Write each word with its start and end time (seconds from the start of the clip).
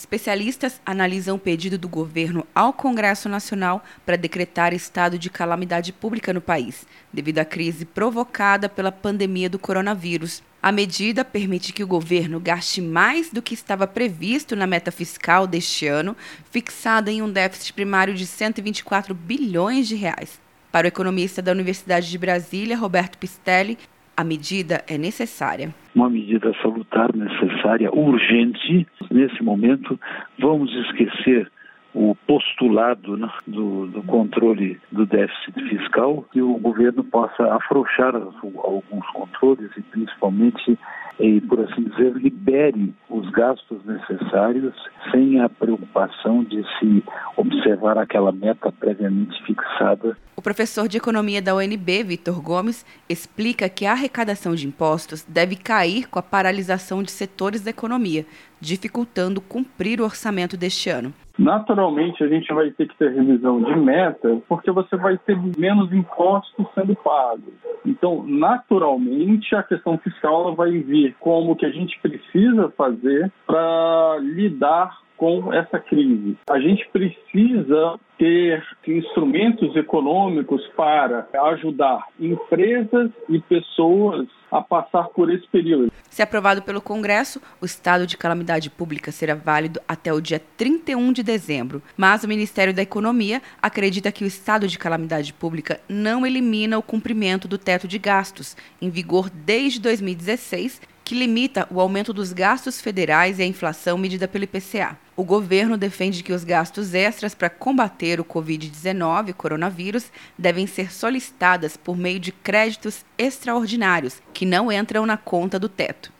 Especialistas 0.00 0.80
analisam 0.86 1.36
o 1.36 1.38
pedido 1.38 1.76
do 1.76 1.86
governo 1.86 2.46
ao 2.54 2.72
Congresso 2.72 3.28
Nacional 3.28 3.84
para 4.06 4.16
decretar 4.16 4.72
estado 4.72 5.18
de 5.18 5.28
calamidade 5.28 5.92
pública 5.92 6.32
no 6.32 6.40
país, 6.40 6.86
devido 7.12 7.38
à 7.38 7.44
crise 7.44 7.84
provocada 7.84 8.66
pela 8.66 8.90
pandemia 8.90 9.50
do 9.50 9.58
coronavírus. 9.58 10.42
A 10.62 10.72
medida 10.72 11.22
permite 11.22 11.74
que 11.74 11.84
o 11.84 11.86
governo 11.86 12.40
gaste 12.40 12.80
mais 12.80 13.28
do 13.30 13.42
que 13.42 13.52
estava 13.52 13.86
previsto 13.86 14.56
na 14.56 14.66
meta 14.66 14.90
fiscal 14.90 15.46
deste 15.46 15.86
ano, 15.86 16.16
fixada 16.50 17.12
em 17.12 17.20
um 17.20 17.30
déficit 17.30 17.74
primário 17.74 18.14
de 18.14 18.26
124 18.26 19.14
bilhões 19.14 19.86
de 19.86 19.96
reais. 19.96 20.40
Para 20.72 20.86
o 20.86 20.88
economista 20.88 21.42
da 21.42 21.52
Universidade 21.52 22.08
de 22.08 22.16
Brasília, 22.16 22.74
Roberto 22.74 23.18
Pistelli, 23.18 23.76
a 24.20 24.24
medida 24.24 24.84
é 24.86 24.98
necessária. 24.98 25.74
Uma 25.94 26.10
medida 26.10 26.52
salutar, 26.60 27.08
necessária, 27.16 27.90
urgente. 27.90 28.86
Nesse 29.10 29.42
momento, 29.42 29.98
vamos 30.38 30.70
esquecer 30.84 31.50
o 31.94 32.14
postulado 32.26 33.16
né, 33.16 33.30
do, 33.46 33.86
do, 33.86 34.02
controle 34.02 34.78
do 34.92 35.06
déficit 35.06 35.54
fiscal, 35.70 36.24
que 36.32 36.42
o 36.42 36.58
governo 36.58 37.02
possa 37.02 37.54
afrouxar 37.54 38.14
alguns 38.14 39.06
controles 39.14 39.70
e 39.76 39.80
principalmente, 39.80 40.78
e, 41.20 41.40
por 41.42 41.60
assim 41.60 41.84
dizer, 41.84 42.14
libere 42.14 42.94
os 43.08 43.30
gastos 43.30 43.84
necessários 43.84 44.74
sem 45.12 45.40
a 45.40 45.48
preocupação 45.48 46.42
de 46.42 46.62
se 46.78 47.04
observar 47.36 47.98
aquela 47.98 48.32
meta 48.32 48.72
previamente 48.72 49.42
fixada. 49.44 50.16
O 50.34 50.42
professor 50.42 50.88
de 50.88 50.96
economia 50.96 51.42
da 51.42 51.54
UNB, 51.54 52.02
Vitor 52.04 52.40
Gomes, 52.40 52.86
explica 53.08 53.68
que 53.68 53.84
a 53.84 53.92
arrecadação 53.92 54.54
de 54.54 54.66
impostos 54.66 55.22
deve 55.28 55.56
cair 55.56 56.08
com 56.08 56.18
a 56.18 56.22
paralisação 56.22 57.02
de 57.02 57.10
setores 57.10 57.60
da 57.60 57.70
economia, 57.70 58.24
dificultando 58.58 59.40
cumprir 59.40 60.00
o 60.00 60.04
orçamento 60.04 60.56
deste 60.56 60.88
ano. 60.88 61.12
Naturalmente, 61.40 62.22
a 62.22 62.28
gente 62.28 62.52
vai 62.52 62.70
ter 62.70 62.86
que 62.86 62.96
ter 62.98 63.12
revisão 63.12 63.62
de 63.62 63.74
meta, 63.74 64.42
porque 64.46 64.70
você 64.70 64.94
vai 64.94 65.16
ter 65.16 65.38
menos 65.58 65.90
impostos 65.90 66.66
sendo 66.74 66.94
pagos. 66.96 67.54
Então, 67.84 68.22
naturalmente, 68.26 69.54
a 69.54 69.62
questão 69.62 69.96
fiscal 69.96 70.54
vai 70.54 70.70
vir 70.70 71.16
como 71.18 71.56
que 71.56 71.64
a 71.64 71.70
gente 71.70 71.98
precisa 72.00 72.68
fazer 72.76 73.32
para 73.46 74.18
lidar 74.20 74.98
com 75.20 75.52
essa 75.52 75.78
crise. 75.78 76.34
A 76.48 76.58
gente 76.58 76.88
precisa 76.88 78.00
ter 78.16 78.64
instrumentos 78.88 79.76
econômicos 79.76 80.66
para 80.74 81.28
ajudar 81.52 82.06
empresas 82.18 83.10
e 83.28 83.38
pessoas 83.38 84.26
a 84.50 84.62
passar 84.62 85.08
por 85.10 85.30
esse 85.30 85.46
período. 85.48 85.92
Se 86.08 86.22
aprovado 86.22 86.62
pelo 86.62 86.80
Congresso, 86.80 87.40
o 87.60 87.66
estado 87.66 88.06
de 88.06 88.16
calamidade 88.16 88.70
pública 88.70 89.12
será 89.12 89.34
válido 89.34 89.78
até 89.86 90.10
o 90.10 90.22
dia 90.22 90.40
31 90.56 91.12
de 91.12 91.22
dezembro. 91.22 91.82
Mas 91.96 92.24
o 92.24 92.28
Ministério 92.28 92.72
da 92.72 92.82
Economia 92.82 93.42
acredita 93.60 94.10
que 94.10 94.24
o 94.24 94.26
estado 94.26 94.66
de 94.66 94.78
calamidade 94.78 95.34
pública 95.34 95.80
não 95.86 96.26
elimina 96.26 96.78
o 96.78 96.82
cumprimento 96.82 97.46
do 97.46 97.58
teto 97.58 97.86
de 97.86 97.98
gastos, 97.98 98.56
em 98.80 98.88
vigor 98.88 99.28
desde 99.28 99.80
2016, 99.80 100.80
que 101.10 101.14
limita 101.16 101.66
o 101.72 101.80
aumento 101.80 102.12
dos 102.12 102.32
gastos 102.32 102.80
federais 102.80 103.40
e 103.40 103.42
a 103.42 103.44
inflação 103.44 103.98
medida 103.98 104.28
pelo 104.28 104.44
IPCA. 104.44 104.96
O 105.16 105.24
governo 105.24 105.76
defende 105.76 106.22
que 106.22 106.32
os 106.32 106.44
gastos 106.44 106.94
extras 106.94 107.34
para 107.34 107.50
combater 107.50 108.20
o 108.20 108.24
Covid-19, 108.24 109.32
coronavírus, 109.32 110.12
devem 110.38 110.68
ser 110.68 110.92
solicitadas 110.92 111.76
por 111.76 111.96
meio 111.96 112.20
de 112.20 112.30
créditos 112.30 113.04
extraordinários, 113.18 114.22
que 114.32 114.46
não 114.46 114.70
entram 114.70 115.04
na 115.04 115.16
conta 115.16 115.58
do 115.58 115.68
teto. 115.68 116.19